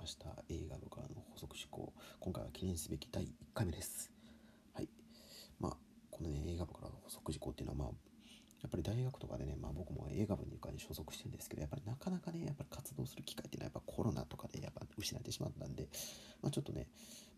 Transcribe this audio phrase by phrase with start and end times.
[0.00, 0.28] ました。
[0.48, 4.10] 映画部からの補足事項今回は記念すべき第1回目です。
[4.72, 4.88] はい。
[5.58, 5.76] まあ
[6.10, 7.88] このね映画部からの補足事項っていうのはまあ
[8.62, 15.88] やっぱり大学とかでね、まあ、僕も映画部に所属してるんですけどやっぱりなかなかねやっぱり活動する機会っていうのはやっぱコロナとかでやっぱ失ってしまったんで、
[16.42, 16.88] まあ、ちょっとね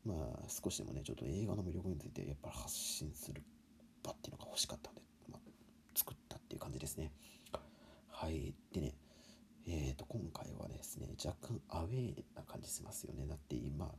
[0.05, 3.43] まあ少しでもねちょっと映画の魅力についてやっぱり発信する
[4.05, 5.41] 場っていうのが欲しかったんで、まあ、
[5.97, 7.11] 作ったっていう感じですね。
[8.09, 8.55] はい。
[8.73, 8.95] でね
[9.65, 12.15] えー、と今回はですね若干アウェー
[12.63, 13.27] じしますよね。
[13.27, 13.93] だって今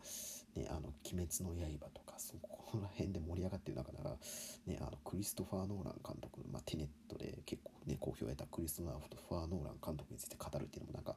[0.56, 4.18] ねあの「鬼滅の刃」とかそこら辺で盛り上がってる中なら、
[4.66, 11.16] ね、あのクリストファー・ノーラン監督、まあ、テネットで結構ね好評を得たクリストファー・ノーラン監督について語るっていうのもなんか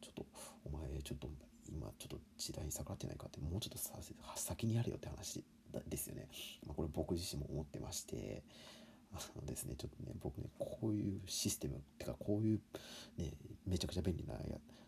[0.00, 0.26] ちょっと
[0.64, 1.28] お前ちょっと
[1.70, 5.42] 今ちょっと時代に逆らってないかってもうちょっと先にやれよって話
[5.88, 6.28] ですよね、
[6.66, 8.42] まあ、これ僕自身も思ってまして
[9.12, 12.60] あのですねちょっとね僕ねこういうシステムってかこういう
[13.16, 13.32] ね
[13.66, 14.34] めちゃくちゃ便利な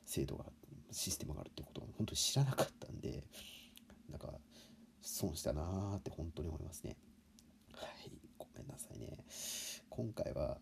[0.05, 0.45] 制度が
[0.91, 3.25] システムがあるってことを本当に知らなかったんで
[4.11, 4.29] なんか
[5.03, 6.97] 損したなーって本当に思いますね。
[7.75, 9.25] はいごめんなさいね。
[9.91, 10.59] 今回は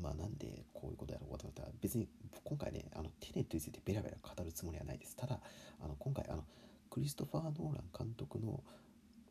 [0.00, 2.08] まあなんでこういうことやろうかと思ったら別に
[2.44, 5.16] 今回ねあのテネットについてベラベラ語るつもりはないです。
[5.16, 5.40] ただ
[5.80, 6.44] あの今回あの
[6.90, 8.62] クリストファー・ノーラン監督の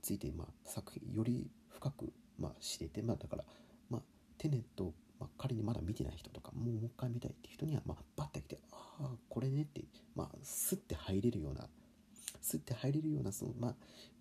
[0.01, 3.43] ついて、まあ、作品より深く、まあ、知れて、まあ、だから
[3.89, 4.01] ま
[4.37, 9.81] テネット、まあ、仮にまだ見てない人とかもうもう一回見たいっていう人には、まあ、バッて来てああこれねって、
[10.15, 11.67] まあ、スッて入れるような
[12.41, 13.71] スッて入れるようなその、まあ、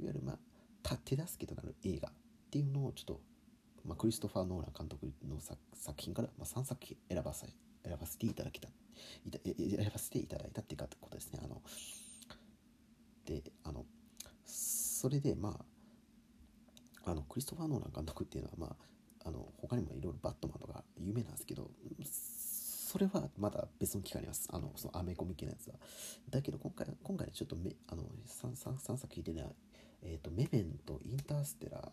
[0.01, 2.13] いわゆる、まあ、手助けとなる映画っ
[2.51, 3.21] ていうのをちょっと、
[3.85, 5.59] まあ、クリストファー・ノーラン監督の作
[5.99, 7.47] 品から、まあ、3作品選ばさ
[7.85, 8.69] 選ばせていただきた
[9.25, 11.41] いた選ばせていただいたっていうことですね。
[11.45, 11.63] あの
[13.25, 13.85] であの
[14.45, 15.61] それでま
[17.05, 18.77] ああのクリストファー・ノーラン監督っていうのはまあ
[19.27, 21.69] あの他にもいろいろバットマンとか有名なんですけど
[22.97, 24.49] それはまだ別の機会あります。
[24.53, 25.75] あのそのアメコミ系のやつは。
[26.31, 29.47] だけど今回今回ちょっとめあの 3, 3, 3作聞いてない、
[30.03, 31.89] えーと、メメントインターステラー。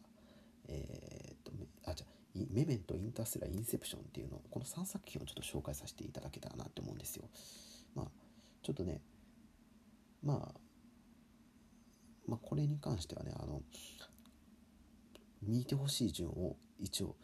[0.69, 1.51] えーと、
[1.85, 2.05] あじゃ
[2.51, 4.39] メメントインターステラーインセプションっていうの。
[4.51, 7.27] この3作品をちょっと紹介させていただけたらなって思うんですよ。
[7.95, 8.05] まあ
[8.61, 9.01] ちょっとね
[10.21, 10.59] まあ
[12.27, 13.61] まあこれに関してはねあの
[15.41, 17.15] 見てほしい順を一応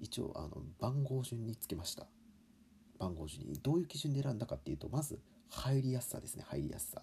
[0.00, 2.06] 一応あの番号順につけました。
[2.98, 6.44] 番号順にどういう基準で選んだかっていうとまず入りやすさですね。
[6.48, 7.02] 入りやすさ。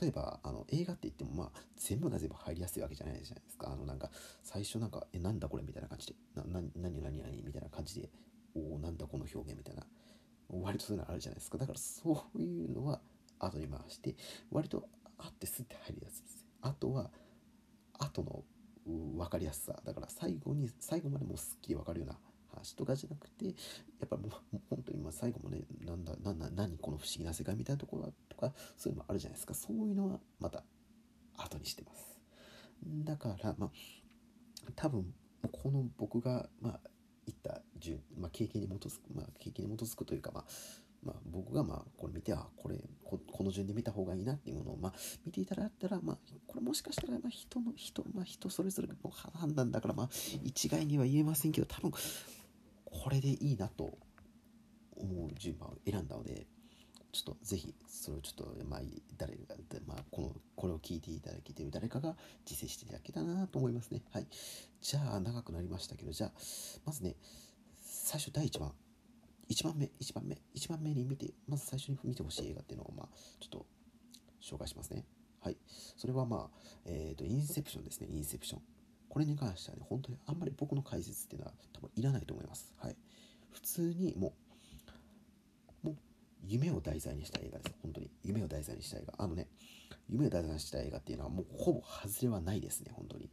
[0.00, 3.70] 例えばあの映画って言ってもまあ全部が全部入りやすいわけじゃないじゃないですか。
[3.72, 4.10] あのなんか
[4.42, 8.10] 最初なんか「えなんだこれ?」みたいな感じで「な何何何何?」みたいな感じで
[8.54, 9.86] 「おおなんだこの表現」みたいな。
[10.50, 11.58] 割とそういうのあるじゃないですか。
[11.58, 13.02] だからそういうのは
[13.38, 14.16] 後に回して
[14.50, 17.10] 割とあってすって入りやすいですあとは
[17.98, 18.44] 後の
[18.88, 19.80] 分かりやすさ。
[19.84, 22.18] だから最後に最後までもうすっきり分かるような
[22.54, 23.52] 話とかじゃなくてや
[24.06, 29.54] っぱりもう本当にまあ最後もねなんだなんだ何この不思議な世界みたいなところとかそういうのもあるじゃないですか。
[29.54, 30.64] そういうのはまた
[31.36, 32.18] 後にしてます。
[33.04, 33.70] だからまあ
[34.74, 35.12] 多分
[35.52, 36.80] この僕がまあ
[37.26, 40.44] 言った順、まあ、経験に基づく、まあ、経験に基づくというか、まあ、
[41.02, 42.76] まあ、僕がまあこれ見てあこれ
[43.16, 44.92] この順で見た方がいいなっていうものをまあ
[45.24, 50.08] 見ていただいたらまあこれもしかしたらまあ人の人,、まあ、人それぞれの判断だからまあ
[50.42, 53.96] 一概には言えませんけど多分これでいいなと
[54.96, 56.46] 思う順番を選んだので
[57.12, 58.80] ちょっとぜひそれをちょっとまあ
[59.16, 59.40] 誰が、
[59.86, 62.14] まあ、このこれを聞いていただけてる誰かが
[62.44, 64.02] 実践していただけたらなと思いますね。
[64.12, 64.26] はい。
[64.82, 66.32] じゃあ長くなりましたけどじゃあ
[66.84, 67.16] まずね
[67.82, 68.87] 最初第1番。
[69.48, 73.08] 1番目、1番目、1番目に見て、まず最初に見てほしい映画っていうのを、まあ、
[73.40, 73.66] ちょっと
[74.42, 75.04] 紹介しますね。
[75.40, 75.56] はい。
[75.96, 78.62] それはまあ、えっ、ー、と、インセプションですね、インセプション。
[79.08, 82.74] これに関してはね、本当にあんまり僕の解説っていうのは多分いらないと思います。
[82.76, 82.96] はい。
[83.50, 84.34] 普通にも
[85.82, 85.96] う、もう、
[86.46, 87.76] 夢を題材にした映画です。
[87.82, 88.10] 本当に。
[88.22, 89.14] 夢を題材にした映画。
[89.16, 89.48] あのね、
[90.10, 93.30] 夢を題材にした映画っていうのはもうほぼ外れはないですね、本当に。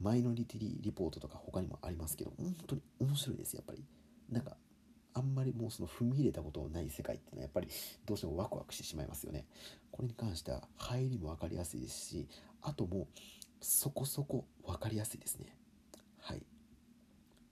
[0.00, 3.84] マイノリティリポートとか他にもありますけど、本当に面白いです、やっぱり。
[4.30, 4.56] なんか
[5.14, 7.68] あんまりもうその踏み入れたことのない世界っていうのはやっぱり
[8.04, 9.46] どうしてもワクワクしてしまいますよね。
[9.90, 12.28] これに関しては入りも分かりやすいですし
[12.60, 13.08] あとも
[13.60, 15.56] そこそこ分かりやすいですね。
[16.20, 16.42] はい。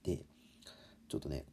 [0.03, 0.25] で
[1.07, 1.45] ちょっとね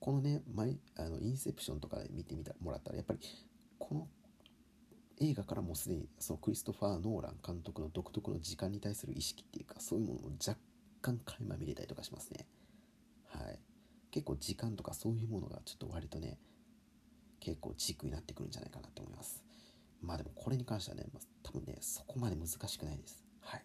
[0.00, 3.20] このねマイあのインセプションとかで見てみたもらったらやっぱり
[3.78, 4.08] この
[5.20, 10.58] 映画からもうすでにそのクリストファー・ノーラン監督の独特の時間に対する意識っていうかそういうものを若
[11.02, 12.46] 干垣間見れたりとかしますね。
[13.28, 13.58] はい。
[14.14, 16.38] 結構時間とかそういうものがちょっと割とね
[17.40, 19.42] 結構軸になってくるんじゃないかなと思います
[20.00, 23.64] まあでもこれに関してはね、まあ、多分ねそこまで難しくないですはい、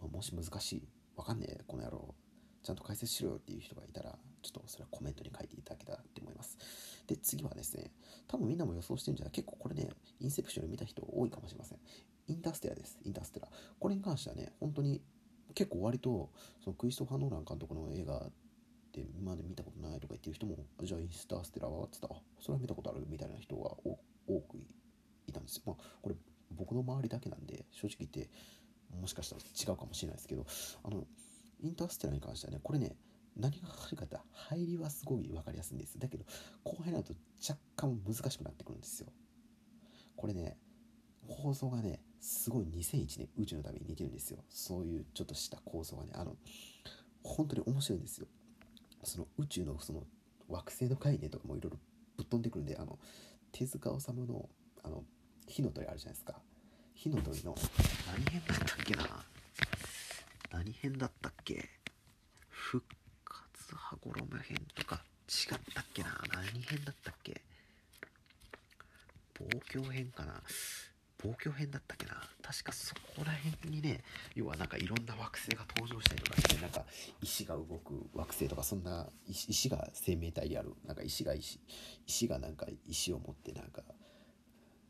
[0.00, 2.14] まあ、もし難しいわかんねえこの野郎
[2.62, 6.58] ちゃんと解説しろよっていう人がいたらちょっとそれはコメントに書いていただけたらって思います。
[7.06, 7.90] で、次はですね、
[8.26, 9.88] 多分みんなも予想してるんじゃない結構これね、
[10.18, 11.78] インセプション見た人多いかもしれません。
[12.28, 12.98] インターステラです。
[13.04, 13.48] インターステラ。
[13.78, 15.02] これに関してはね、本当に
[15.54, 16.30] 結構割と、
[16.62, 18.30] そのクリストファー・ノーラン監督の映画
[18.90, 24.58] ってまで見たことないとか言ってる人も、じゃあインスターステラはって言ったら、それは見たことあるみたいな人が多く
[25.26, 25.62] いたんですよ。
[25.66, 26.16] まあ、これ
[26.50, 28.30] 僕の周りだけなんで、正直言って、
[29.00, 30.44] もしかしたら違うかもしれないですけど、
[30.82, 31.06] あの、
[31.60, 32.96] インターステラに関してはね、これね、
[33.36, 35.98] 何がかかるかって入りはすごい分かりやすいんです。
[35.98, 36.24] だけど、
[36.64, 37.14] 後輩になると
[37.48, 39.08] 若干難しくなってくるんですよ。
[40.16, 40.58] これね、
[41.28, 44.44] 構造がね、すごい2001年宇宙の旅に似てるんですよ。
[44.48, 46.36] そういうちょっとした構造がね、あの、
[47.22, 48.26] 本当に面白いんですよ。
[49.02, 50.04] その宇宙のその
[50.48, 51.78] 惑星の概念とかもいろいろ
[52.16, 52.98] ぶっ飛んでくるんで、あの、
[53.52, 54.48] 手塚治虫の、
[54.82, 55.04] あの、
[55.46, 56.34] 火の鳥あるじゃないですか。
[56.94, 57.56] 火の鳥の、
[58.06, 59.24] 何編だったっけな？
[60.52, 61.68] 何編だったっけ？
[62.48, 62.84] 復
[63.24, 66.20] 活羽衣編とか違ったっけな？
[66.32, 67.40] 何編だったっけ？
[69.38, 70.42] 望郷編かな？
[71.24, 72.14] 望郷編だったっけな。
[72.42, 74.02] 確かそこら辺にね
[74.34, 76.84] 要はなんかいろんな惑星が登場したりとかしてなんか
[77.22, 80.74] 石が動く惑星とかそんな石が生命体である。
[80.86, 81.60] なんか石が石
[82.06, 83.82] 石がなんか石を持ってなんか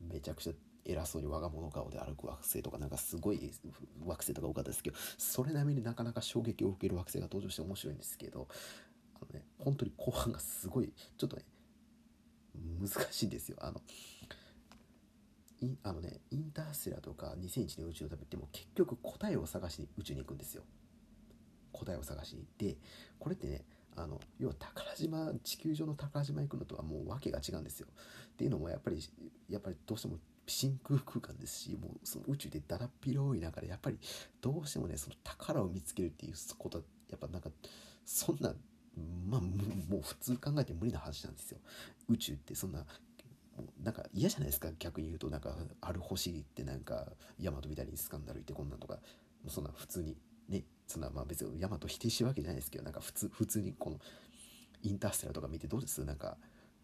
[0.01, 0.53] めちゃくちゃ
[0.85, 3.53] 偉そうに我が物顔で歩く惑星とかなんかすごい
[4.07, 8.49] 惑星とか多かったですけどそれなりになかなか衝撃を受ける惑星が登場して面白いんですけど
[9.17, 11.43] あのね本当に後半がすごいちょっとね
[12.81, 13.59] 難しいんですよ。
[13.61, 13.81] あの
[15.83, 20.63] あのねインターステラとか2001年宇宙の旅っても結局答えを探しに宇宙に行くんですよ。
[21.73, 22.47] 答えを探しに。
[22.59, 22.77] で
[23.19, 23.65] これってね
[23.97, 27.89] あの要は宝島地球上の宝島行くのとはもう訳が違うんですよ。
[28.33, 29.01] っていうのもやっぱり
[29.49, 33.99] やっぱりどうしても真空空間ですしもうその宇宙でだらっ広い中でやっぱり
[34.41, 37.51] どうしてもねその宝を見つけるっていうことはやっぱなんか
[38.05, 38.55] そんな
[39.29, 41.59] まあもう普通考えて無理な話なんですよ。
[42.09, 42.85] 宇宙ってそんな
[43.83, 47.07] なんか嫌じゃないですか逆に言うとなんかある星ってなんか
[47.39, 49.01] ヤマトみたいにスカンダルいてこんなんとかも
[49.49, 50.17] うそんな普通に
[50.49, 53.99] ねそんなまあ別にヤマト否定してるわけじゃないですけどなんか普通普通にこの
[54.83, 56.05] インターステラとか見てどうです？
[56.05, 56.37] なんか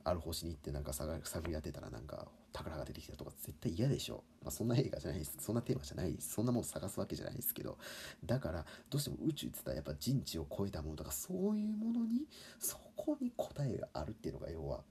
[0.04, 1.18] ある星に行ってなんか探
[1.48, 4.22] り当てたらなんか宝が出てきたとか絶対嫌でしょ。
[4.40, 5.36] まあ、そんな映画じゃないです。
[5.40, 6.32] そんなテーマじゃないです。
[6.32, 7.76] そんなもの探すわけじゃないですけど。
[8.24, 12.22] だから、どうしても宇宙って言ったらやっぱ人知を超えたものとかそういうものに、
[12.60, 14.84] そこに答えがあるっていうのが要は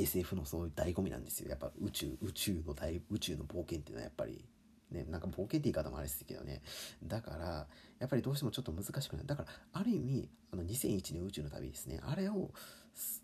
[0.00, 1.50] SF のそういう醍醐味なんですよ。
[1.50, 4.44] やっぱ宇宙、宇宙の大、宇宙の冒険っていうのはやっぱり、
[4.90, 6.62] ね、なんか冒険って言い方もあれですけどね。
[7.04, 7.66] だから、
[7.98, 9.26] やっぱりどうしてもちょっと難しくない。
[9.26, 12.00] だから、ある意味、あの2001年宇宙の旅ですね。
[12.02, 12.50] あれを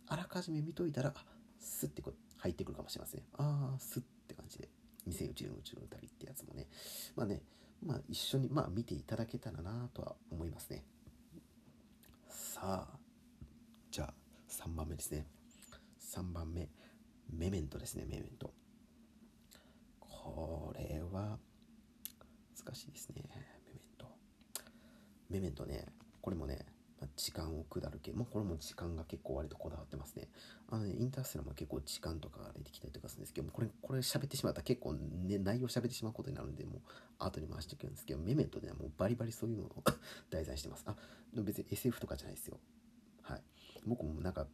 [0.06, 1.24] あらかじめ見といたら、あ
[1.58, 3.22] スッてこう入ってくるかもしれません。
[3.36, 4.68] ああ、スッって感じで。
[5.08, 6.66] 2001年宇宙の旅ってやつもね。
[7.14, 7.42] まあね、
[7.84, 10.84] まあ一緒に、まあ見ていただけたらなとは思いますね。
[12.28, 12.98] さあ、
[13.90, 14.14] じゃあ
[14.48, 15.26] 3番目ですね。
[16.16, 16.68] 3番目。
[17.30, 18.52] メメントですねメメント。
[20.00, 21.38] これは
[22.64, 23.40] 難しいですねメメ
[23.74, 24.06] ント。
[25.28, 25.86] メメントね
[26.22, 26.66] これもね、
[27.16, 28.12] 時間を下る系。
[28.12, 30.28] もうこれも時間が結構割とこだわってますね。
[30.70, 36.80] あのねインターステラも結構時間とかが出てきたりとかするんですけどもこれこれ喋ってしまったら結構ね内容喋ってしまうことになるんでもう
[37.18, 39.84] 後に回していくんですけどメメントではもうバリバリそういうのを
[40.30, 40.84] 題材してます。
[40.86, 40.96] あ
[41.34, 42.58] 別に SF とかじゃないですよ。
[43.22, 43.42] はい。
[43.84, 44.46] 僕もなんか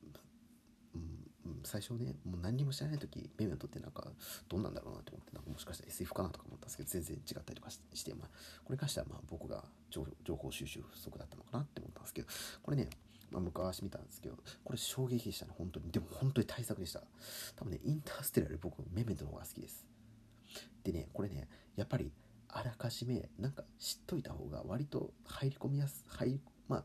[1.64, 4.06] 最初ねもう何にも知らない時メメントってなんか
[4.48, 8.28] どうなんだろうなと思ってなんかもしかしたら SF かなとか思ったんですけど全然違ったりとかして、まあ、
[8.64, 12.28] これに関してはまあ僕が情報収集不足だったのかなって思ったんですけど
[12.62, 12.88] これね、
[13.30, 15.90] まあ、昔見たんですけどこれ衝撃でしたね本当に。
[15.90, 17.02] でも本当に対策でした。
[17.56, 19.84] 多分ねインターステラより僕メメントの方が好きです。
[20.84, 22.12] でねこれねやっぱり
[22.48, 26.84] あらかじめなんか知っといた方が割と入り込みやす入りまあ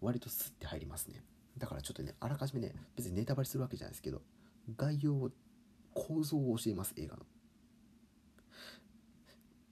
[0.00, 1.22] 割とスッて入りますね。
[1.58, 4.22] だからちょっとね、あらかじめね、別にネタバレするわけじゃないですけど、
[4.76, 5.30] 概要を、
[5.94, 7.26] 構造を教えます、映画の。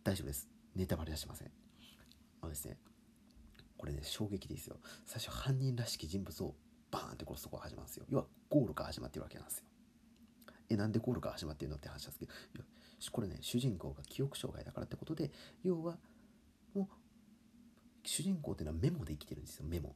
[0.05, 0.49] 大丈夫です。
[0.75, 1.51] ネタバレはしません。
[2.43, 2.79] あのですね、
[3.77, 4.77] これね、衝撃ですよ。
[5.07, 6.55] 最初、犯人らしき人物を
[6.91, 8.05] バーンって殺すとこが始まるんですよ。
[8.11, 9.65] 要は、ゴールから始まってるわけなんですよ。
[10.69, 12.27] え、なんでゴールから始まってるのって話なんですけ
[12.59, 12.65] ど、
[13.11, 15.31] これね、主人公が記憶障害だからってことで、
[15.63, 15.99] 要は、
[16.75, 19.95] もう、主人公っていうのはメモで生きてるんですよ、メモ。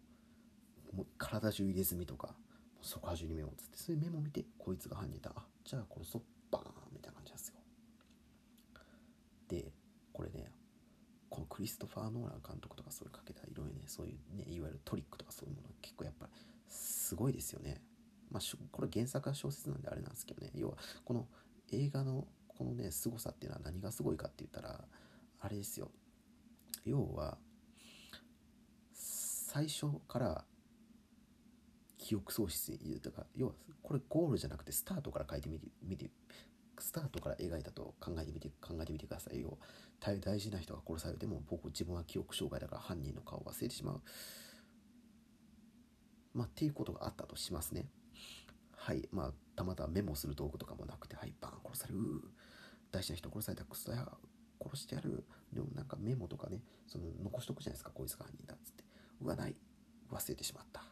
[0.94, 2.34] もう体中入れ墨とか
[2.80, 7.54] そこら中にメモつってそういうメモ見てこいつが犯人だあじゃあ殺そうバーンみたいな感じなんですよ。
[9.48, 9.72] で
[10.12, 10.50] これね
[11.28, 16.32] このクリストファー・ノーラン監督とかそれかけたいろいろねそういうねいわゆるトリックとかそういうもの結構やっぱり
[16.68, 17.82] すごいですよね。
[18.30, 20.52] まあこれ原作は小説なんであれなんですけどね。
[20.54, 21.26] 要はこの
[21.72, 24.84] 映画のこのね凄さっていうのは何がすごいかって言ったら
[25.40, 25.90] あれですよ。
[26.84, 27.38] 要は
[28.92, 30.44] 最初から
[32.04, 36.10] 記憶喪失にとか要はこれゴールじゃなくてスタートから書いてみてみて
[36.78, 39.40] スタートから描いたと考えてみて考えてみてください。
[39.40, 39.56] よ
[40.00, 44.02] 大大事な人が殺されても僕自分は記憶障害だから犯人の顔を忘れてしまう。
[46.34, 47.86] まあっていうことがあったとしますね。
[48.76, 49.08] はい。
[49.10, 52.00] まあたまたまメモする道具とかもなくてはいバン殺される。
[52.92, 54.06] 大事な人殺されたクソや
[54.62, 55.24] 殺してやる。
[55.54, 58.84] でもなんかメモとかねその残しとくじゃないですかこいつが犯人だっつって。
[59.22, 59.56] うわない。
[60.10, 60.82] 忘れてしまった。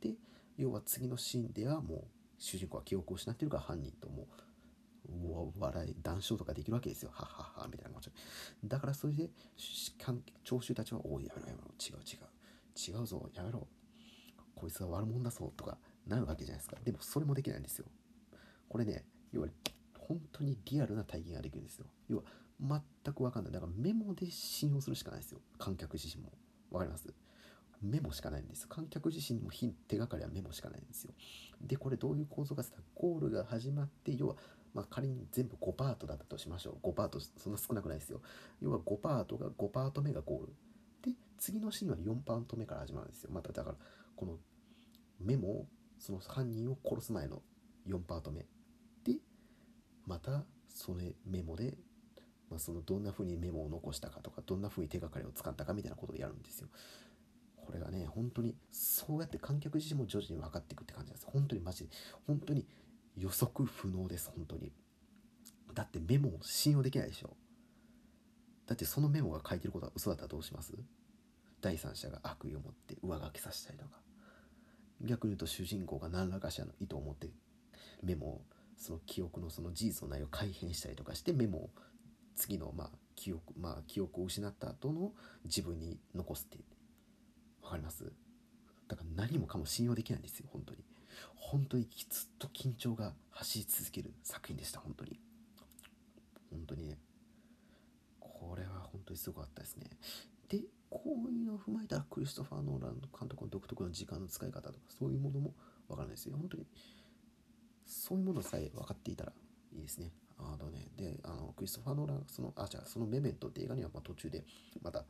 [0.00, 0.14] で
[0.56, 2.04] 要は次のシーンではもう
[2.38, 4.26] 主人公は記憶を失ってるから犯人とも
[5.56, 7.10] う笑い談笑とかできるわけですよ。
[7.12, 8.10] はっはっはみたいな感じ
[8.64, 9.30] だからそれで
[10.44, 13.66] 聴衆たちは「おいやめろやめろ違う違う違うぞやめろ
[14.54, 17.86] こいつは悪者だぞ」とかなるわけじゃないですかでもそれもできないんですよ
[18.68, 19.48] これね要は
[19.98, 22.22] 本当にリアルな体験ができるんですよ要は
[23.04, 26.30] 全く分かんないだからメモで信用するしかないですよ観客自身も
[26.70, 27.12] 分かります
[27.82, 28.68] メモしかないんです。
[28.68, 29.50] 観客自身も
[29.88, 31.12] 手がかりはメモしかないんですよ。
[31.60, 34.36] でこれどういう構造かってゴールが始まって要は
[34.74, 36.88] まあ、仮に全部5パートだったとしましょう。
[36.88, 38.20] 5パートそんな少なくないですよ。
[38.60, 40.52] 要は5パートが5パート目がゴール。
[41.02, 43.30] で次のシーンは4パート目から始まるんですよ。
[43.32, 43.76] まただから
[44.16, 44.38] この
[45.20, 45.66] メモを
[45.98, 47.42] その犯人を殺す前の
[47.86, 48.46] 4パート目。
[49.04, 49.18] で
[50.06, 51.74] またそれメモで、
[52.48, 56.68] まあ、そのどんな風にメモを残したかとかどんな風に手がかりを使ったかみたいなことをやるんですよ。
[57.72, 61.26] これがね本当にそうやって観客自身も徐々に分かっていくって感じです。
[61.26, 61.90] 本当にマジで。
[62.26, 62.66] 本当に
[63.16, 64.72] 予測不能です本当に。
[65.72, 67.34] だってメモを信用できないでしょ。
[68.66, 70.74] だってそのメモが書いてることは嘘だったらどうします？
[71.62, 73.92] 第三者が悪意を持って上書きさせたりとか。
[75.00, 77.28] 逆に言うと主人公が何らかしらの意図を持って
[78.02, 78.42] メモを
[78.76, 81.70] その記憶のその事実の内容を改変したりとかしてメモを
[82.36, 85.12] 次のまあ記憶まあ記憶を失った後の
[85.44, 86.58] 自分に残すって
[87.72, 88.04] かります？
[88.88, 90.84] だから何もかも信用できないんですよ本当に。
[91.36, 95.18] 本当にずっと緊張が走り続ける作品でした本当に。
[96.50, 96.98] 本当にね。
[98.20, 99.90] これは本当にすごかったですね。
[100.48, 100.60] で
[100.90, 105.54] こういうのを踏まえたらクリストファー・ノーラン監督の独特の時間の使い方とかそういうものも
[105.88, 106.36] わからないですよ。
[106.36, 106.66] 本当に。
[107.86, 109.32] そういうものさえ分かっていたら
[109.74, 110.12] いいですね。
[110.38, 114.44] あのねであのクリストファー・ノーランそのあじゃあそのメメントって映画にはま途中で
[114.82, 115.04] また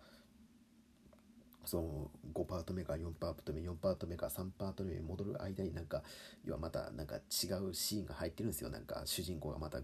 [1.65, 6.03] その5パート目か4パート目4パート目か3パート目に戻る間になんか
[6.45, 9.81] 要はまたなんか違うシーンが入ってるんですよなんか主人公がまた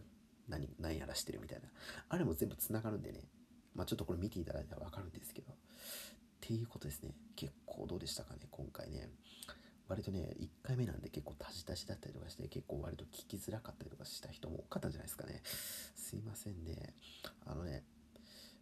[0.48, 1.68] 何何やらしてるみたいな。
[2.08, 3.20] あれも全部つながるんでね。
[3.74, 5.56] まあちょっとこれ見ていただいたら分かるんですけどっ
[6.40, 9.10] ていうことですね結構どうでしたかね今回ね。
[9.88, 15.40] 割とね1回目なんで結構タジタジだったりとかして結構割と聞きづらかったりとかした人も多かったんじゃないですかね。
[15.44, 16.94] すいませんね。
[17.46, 17.84] あのね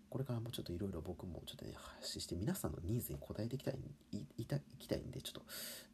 [0.08, 3.78] これからもちょっといろいろ僕もちょっとね、発信して皆さんのニーズに応えていきたい、
[4.12, 5.42] いいたいきたいんで、ちょっと、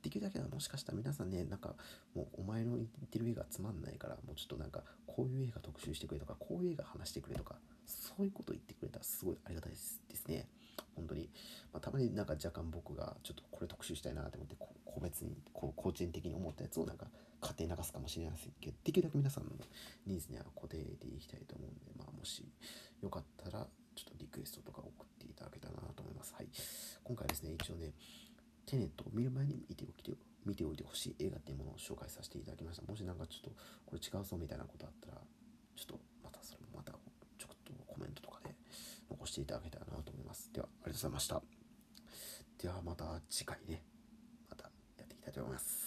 [0.02, 1.74] できるだけはもしかしたら皆さんね、なんか、
[2.14, 10.46] もうお前の言ってる映画つまんないから、もうちょっとなんか、こういう映画特集してくれとか、こういう映画話してくれとか、そういうこと言ってくれたらすごいありがたいですですね。
[10.94, 11.28] 本当に。
[11.72, 17.06] まあ、たまになんか若干僕がちょっとこれ特集したいなと思って、個別に、こう、個人的に思ったやつをなんか、
[17.40, 19.50] 勝手に流すかもしれませんけど、できるだけ皆さんの
[20.06, 22.44] ニーズには固定でいきたいと思うんで、まあ、もし
[23.02, 26.34] よかったら、ちょっとリクエストとか送っていただけたらなと思います。
[26.34, 26.48] はい。
[27.04, 27.92] 今回ですね、一応ね、
[28.66, 30.12] テネットを見る前に見ておきて、
[30.44, 32.82] 見ておいてほしい映画っていうものを紹介させていただきました。
[32.82, 33.50] もしなんかちょっと
[33.86, 35.20] これ違うぞみたいなことあったら、
[35.76, 38.54] ちょっとまたそれもまたちょっとコメントとかで
[39.10, 40.50] 残していただけたらなと思います。
[40.52, 41.42] では、ありがとうございました。
[42.58, 43.82] ではまた次回ね、
[44.48, 44.64] また
[44.98, 45.81] やっていきたいと思います。